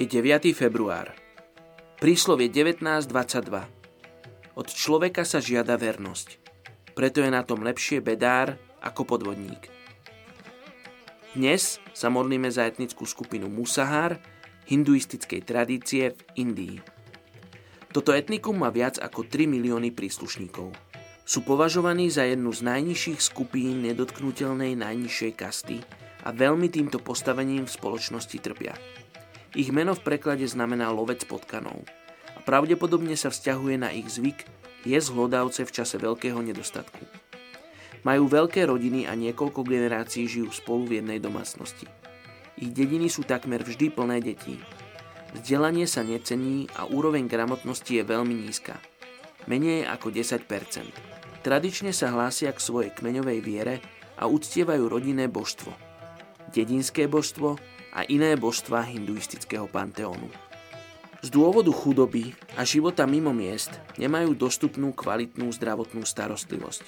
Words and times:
Je 0.00 0.08
9. 0.08 0.56
február. 0.56 1.12
Príslovie 2.00 2.48
19.22. 2.48 4.56
Od 4.56 4.64
človeka 4.64 5.28
sa 5.28 5.44
žiada 5.44 5.76
vernosť. 5.76 6.40
Preto 6.96 7.20
je 7.20 7.28
na 7.28 7.44
tom 7.44 7.60
lepšie 7.60 8.00
bedár 8.00 8.56
ako 8.80 9.04
podvodník. 9.04 9.68
Dnes 11.36 11.84
sa 11.92 12.08
modlíme 12.08 12.48
za 12.48 12.64
etnickú 12.64 13.04
skupinu 13.04 13.52
Musahar 13.52 14.16
hinduistickej 14.72 15.44
tradície 15.44 16.16
v 16.16 16.48
Indii. 16.48 16.80
Toto 17.92 18.16
etnikum 18.16 18.56
má 18.56 18.72
viac 18.72 18.96
ako 18.96 19.28
3 19.28 19.52
milióny 19.52 19.92
príslušníkov. 19.92 20.72
Sú 21.28 21.44
považovaní 21.44 22.08
za 22.08 22.24
jednu 22.24 22.56
z 22.56 22.64
najnižších 22.64 23.20
skupín 23.20 23.84
nedotknutelnej 23.84 24.80
najnižšej 24.80 25.32
kasty 25.36 25.84
a 26.24 26.32
veľmi 26.32 26.72
týmto 26.72 27.04
postavením 27.04 27.68
v 27.68 27.74
spoločnosti 27.76 28.40
trpia. 28.40 28.72
Ich 29.50 29.74
meno 29.74 29.98
v 29.98 30.04
preklade 30.06 30.46
znamená 30.46 30.94
lovec 30.94 31.26
potkanov 31.26 31.82
a 32.34 32.40
pravdepodobne 32.46 33.18
sa 33.18 33.34
vzťahuje 33.34 33.76
na 33.82 33.90
ich 33.90 34.06
zvyk 34.06 34.46
jesť 34.86 35.10
hlodavce 35.10 35.66
v 35.66 35.74
čase 35.74 35.98
veľkého 35.98 36.38
nedostatku. 36.38 37.02
Majú 38.06 38.30
veľké 38.30 38.64
rodiny 38.64 39.04
a 39.10 39.12
niekoľko 39.12 39.66
generácií 39.66 40.24
žijú 40.24 40.48
spolu 40.54 40.88
v 40.88 40.92
jednej 41.02 41.18
domácnosti. 41.20 41.84
Ich 42.56 42.72
dediny 42.72 43.12
sú 43.12 43.26
takmer 43.26 43.60
vždy 43.60 43.92
plné 43.92 44.22
detí. 44.24 44.56
Vzdelanie 45.36 45.84
sa 45.84 46.06
necení 46.06 46.70
a 46.78 46.88
úroveň 46.88 47.28
gramotnosti 47.28 47.90
je 47.90 48.06
veľmi 48.06 48.32
nízka. 48.32 48.78
Menej 49.50 49.84
ako 49.84 50.14
10%. 50.14 50.46
Tradične 51.40 51.90
sa 51.90 52.12
hlásia 52.12 52.52
k 52.52 52.60
svojej 52.60 52.90
kmeňovej 52.92 53.38
viere 53.40 53.74
a 54.20 54.28
uctievajú 54.28 54.86
rodinné 54.86 55.26
božstvo. 55.26 55.72
Dedinské 56.52 57.08
božstvo 57.08 57.56
a 57.94 58.06
iné 58.06 58.38
božstva 58.38 58.86
hinduistického 58.86 59.66
panteónu. 59.66 60.30
Z 61.20 61.28
dôvodu 61.28 61.68
chudoby 61.68 62.32
a 62.56 62.64
života 62.64 63.04
mimo 63.04 63.36
miest 63.36 63.76
nemajú 64.00 64.32
dostupnú 64.32 64.96
kvalitnú 64.96 65.52
zdravotnú 65.52 66.00
starostlivosť. 66.08 66.84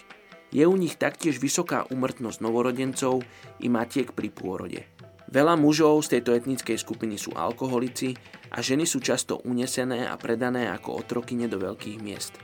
Je 0.53 0.65
u 0.65 0.73
nich 0.73 0.97
taktiež 0.97 1.37
vysoká 1.37 1.85
umrtnosť 1.93 2.41
novorodencov 2.41 3.21
i 3.61 3.69
matiek 3.69 4.13
pri 4.17 4.33
pôrode. 4.33 4.89
Veľa 5.33 5.57
mužov 5.57 6.05
z 6.05 6.17
tejto 6.17 6.37
etnickej 6.37 6.77
skupiny 6.77 7.17
sú 7.17 7.33
alkoholici 7.33 8.13
a 8.53 8.61
ženy 8.61 8.85
sú 8.85 9.01
často 9.01 9.41
unesené 9.49 10.05
a 10.05 10.17
predané 10.21 10.69
ako 10.69 11.01
otrokyne 11.05 11.49
do 11.49 11.57
veľkých 11.57 12.01
miest. 12.05 12.37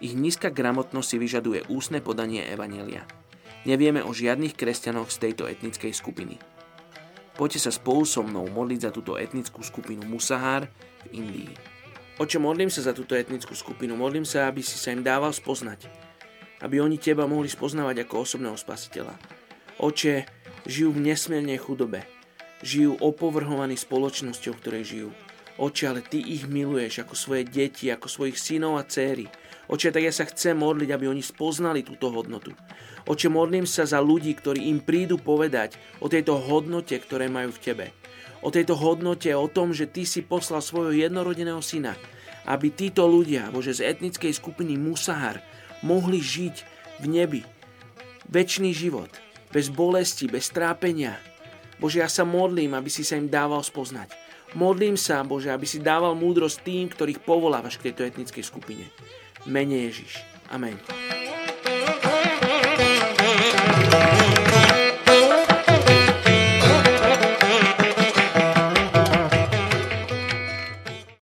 Ich 0.00 0.16
nízka 0.16 0.48
gramotnosť 0.48 1.08
si 1.08 1.16
vyžaduje 1.20 1.60
úsne 1.68 2.00
podanie 2.00 2.40
evanelia. 2.48 3.04
Nevieme 3.68 4.00
o 4.00 4.10
žiadnych 4.16 4.56
kresťanoch 4.56 5.12
z 5.12 5.16
tejto 5.28 5.44
etnickej 5.44 5.92
skupiny. 5.92 6.40
Poďte 7.42 7.66
sa 7.66 7.74
spolu 7.74 8.06
so 8.06 8.22
mnou 8.22 8.46
modliť 8.46 8.86
za 8.86 8.90
túto 8.94 9.18
etnickú 9.18 9.66
skupinu 9.66 10.06
Musahar 10.06 10.70
v 11.10 11.26
Indii. 11.26 11.50
Oče, 12.22 12.38
modlím 12.38 12.70
sa 12.70 12.86
za 12.86 12.94
túto 12.94 13.18
etnickú 13.18 13.58
skupinu, 13.58 13.98
modlím 13.98 14.22
sa, 14.22 14.46
aby 14.46 14.62
si 14.62 14.78
sa 14.78 14.94
im 14.94 15.02
dával 15.02 15.34
spoznať. 15.34 15.90
Aby 16.62 16.78
oni 16.78 17.02
teba 17.02 17.26
mohli 17.26 17.50
spoznávať 17.50 18.06
ako 18.06 18.22
osobného 18.22 18.54
spasiteľa. 18.54 19.18
Oče, 19.82 20.22
žijú 20.70 20.94
v 20.94 21.02
nesmiernej 21.02 21.58
chudobe. 21.58 22.06
Žijú 22.62 23.02
opovrhovaní 23.02 23.74
spoločnosťou, 23.74 24.54
ktorej 24.62 24.82
žijú. 24.86 25.10
Oče, 25.60 25.84
ale 25.88 26.00
Ty 26.00 26.16
ich 26.16 26.48
miluješ 26.48 27.04
ako 27.04 27.14
svoje 27.16 27.44
deti, 27.44 27.92
ako 27.92 28.08
svojich 28.08 28.40
synov 28.40 28.80
a 28.80 28.88
céry. 28.88 29.28
Oče, 29.68 29.92
tak 29.92 30.04
ja 30.04 30.12
sa 30.12 30.24
chcem 30.24 30.56
modliť, 30.56 30.88
aby 30.92 31.08
oni 31.08 31.20
spoznali 31.20 31.84
túto 31.84 32.08
hodnotu. 32.08 32.56
Oče, 33.04 33.28
modlím 33.28 33.68
sa 33.68 33.84
za 33.84 34.00
ľudí, 34.00 34.32
ktorí 34.32 34.68
im 34.72 34.80
prídu 34.80 35.20
povedať 35.20 35.76
o 36.00 36.08
tejto 36.08 36.40
hodnote, 36.40 36.96
ktoré 36.96 37.28
majú 37.28 37.52
v 37.52 37.62
Tebe. 37.62 37.86
O 38.42 38.50
tejto 38.50 38.74
hodnote, 38.74 39.30
o 39.36 39.46
tom, 39.46 39.70
že 39.70 39.86
Ty 39.86 40.02
si 40.02 40.20
poslal 40.24 40.64
svojho 40.64 40.94
jednorodeného 40.94 41.62
syna, 41.62 41.94
aby 42.48 42.74
títo 42.74 43.06
ľudia, 43.06 43.52
Bože, 43.54 43.78
z 43.78 43.86
etnickej 43.86 44.34
skupiny 44.34 44.74
Musahar, 44.74 45.38
mohli 45.86 46.18
žiť 46.18 46.56
v 46.98 47.04
nebi. 47.06 47.42
Večný 48.26 48.74
život, 48.74 49.10
bez 49.54 49.70
bolesti, 49.70 50.26
bez 50.26 50.50
trápenia. 50.50 51.18
Bože, 51.78 52.02
ja 52.02 52.10
sa 52.10 52.26
modlím, 52.26 52.74
aby 52.74 52.90
si 52.90 53.06
sa 53.06 53.14
im 53.14 53.30
dával 53.30 53.62
spoznať. 53.62 54.14
Modlím 54.52 55.00
sa, 55.00 55.24
Bože, 55.24 55.48
aby 55.48 55.64
si 55.64 55.80
dával 55.80 56.12
múdrosť 56.12 56.60
tým, 56.60 56.84
ktorých 56.92 57.24
povolávaš 57.24 57.80
k 57.80 57.88
tejto 57.88 58.04
etnickej 58.04 58.44
skupine. 58.44 58.84
Mene 59.48 59.88
Ježiš. 59.88 60.20
Amen. 60.52 60.76